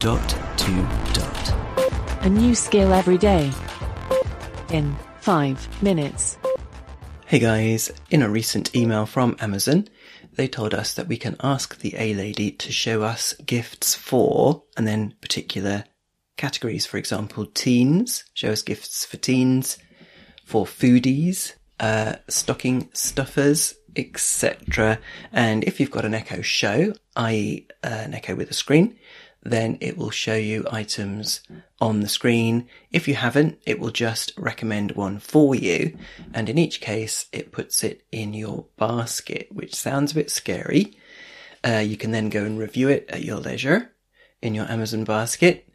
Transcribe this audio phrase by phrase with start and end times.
[0.00, 1.54] Dot to dot.
[2.22, 3.52] A new skill every day.
[4.70, 6.38] In 5 minutes.
[7.26, 9.88] Hey guys, in a recent email from Amazon,
[10.36, 14.62] they told us that we can ask the A lady to show us gifts for,
[14.74, 15.84] and then particular
[16.38, 16.86] categories.
[16.86, 19.76] For example, teens, show us gifts for teens,
[20.46, 24.98] for foodies, uh, stocking stuffers, etc.
[25.30, 28.96] And if you've got an Echo Show, i.e., uh, an Echo with a screen,
[29.42, 31.40] then it will show you items
[31.80, 32.68] on the screen.
[32.92, 35.96] If you haven't, it will just recommend one for you.
[36.34, 40.96] And in each case, it puts it in your basket, which sounds a bit scary.
[41.66, 43.90] Uh, you can then go and review it at your leisure
[44.42, 45.68] in your Amazon basket,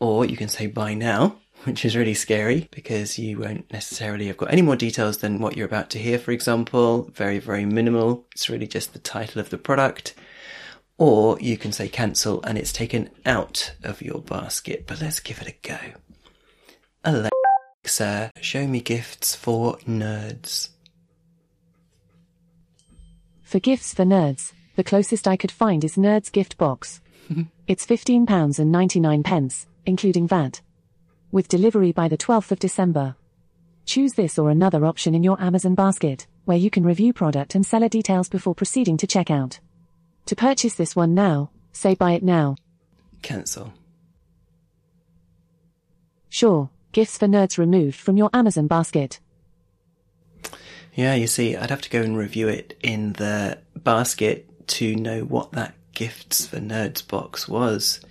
[0.00, 4.36] or you can say buy now, which is really scary because you won't necessarily have
[4.36, 7.10] got any more details than what you're about to hear, for example.
[7.14, 8.26] Very, very minimal.
[8.32, 10.14] It's really just the title of the product
[10.98, 14.84] or you can say cancel and it's taken out of your basket.
[14.86, 15.78] But let's give it a go.
[17.04, 20.70] Alexa, show me gifts for nerds.
[23.42, 27.00] For gifts for nerds, the closest I could find is Nerds Gift Box.
[27.66, 30.60] it's £15 and 99 pence, including VAT.
[31.30, 33.14] With delivery by the 12th of December.
[33.86, 37.64] Choose this or another option in your Amazon basket, where you can review product and
[37.64, 39.60] seller details before proceeding to checkout.
[40.28, 42.56] To purchase this one now, say buy it now.
[43.22, 43.72] Cancel.
[46.28, 49.20] Sure, gifts for nerds removed from your Amazon basket.
[50.94, 55.22] Yeah, you see, I'd have to go and review it in the basket to know
[55.22, 58.02] what that gifts for nerds box was.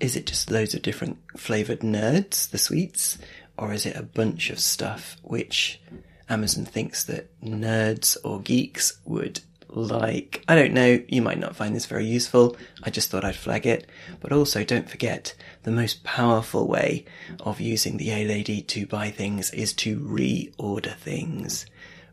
[0.00, 3.18] Is it just loads of different flavored nerds, the sweets,
[3.58, 5.82] or is it a bunch of stuff which
[6.30, 11.74] Amazon thinks that nerds or geeks would like, I don't know, you might not find
[11.74, 12.56] this very useful.
[12.82, 13.88] I just thought I'd flag it.
[14.20, 17.04] But also don't forget, the most powerful way
[17.40, 21.66] of using the A Lady to buy things is to reorder things.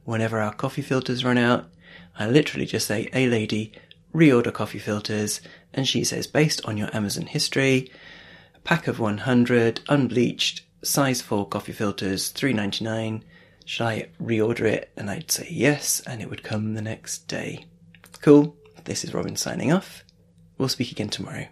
[0.04, 1.70] Whenever our coffee filters run out,
[2.18, 3.72] I literally just say, A Lady,
[4.14, 5.42] reorder coffee filters,
[5.74, 7.92] and she says, based on your Amazon history,
[8.56, 13.24] a pack of 100 unbleached size 4 coffee filters, 3.99
[13.66, 14.92] should I reorder it?
[14.96, 17.66] And I'd say yes, and it would come the next day.
[18.22, 18.56] Cool.
[18.86, 20.04] This is Robin signing off.
[20.58, 21.48] We'll speak again tomorrow.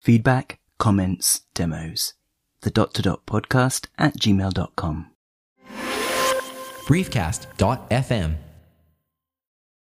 [0.00, 2.14] Feedback, comments, demos.
[2.60, 5.10] The dot to dot podcast at gmail.com.
[6.86, 8.34] briefcast.fm